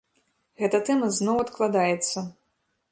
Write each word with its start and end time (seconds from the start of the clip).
Гэта 0.61 0.79
тэма 0.87 1.11
зноў 1.19 1.37
адкладаецца. 1.45 2.29